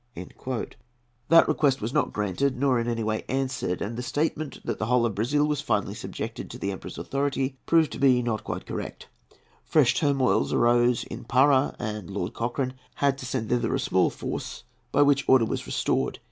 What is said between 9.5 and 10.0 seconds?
Fresh